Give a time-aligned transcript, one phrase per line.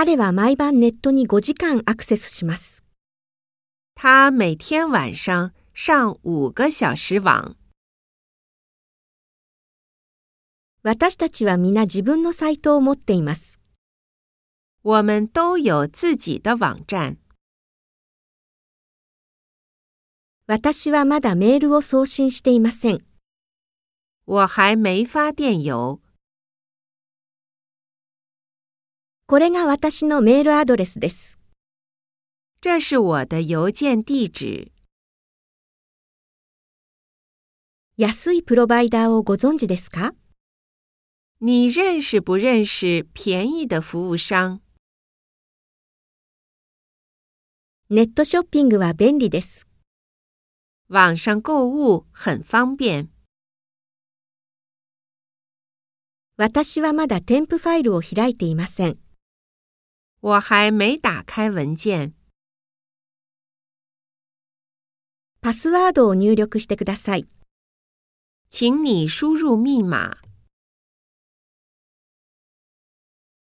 [0.00, 2.84] 彼は毎晩ネットに5時間アクセスします。
[3.96, 7.56] 他每天晚上上五个小时网。
[10.84, 13.58] 私たちは皆自分のサイトを持っています。
[14.84, 17.16] 我们都有自己的网站。
[20.46, 23.04] 私はまだメールを送信していません。
[24.26, 26.00] 我还没发电邮。
[29.30, 31.38] これが私のメールアドレスです。
[32.62, 34.72] 这是我的邮件地址。
[37.98, 40.14] 安いプロバイダーをご存知ですか？
[41.42, 44.60] 你认识不认识便宜的服务商？
[47.90, 49.66] ネットショッピングは便利です。
[50.88, 53.10] 网上购物很方便。
[56.38, 58.98] 私はまだ添付ファイルを開いていません。
[60.21, 62.13] 我还没打开文件。
[65.41, 67.27] パスワードを入力してください。
[68.49, 70.17] 请你输入密码。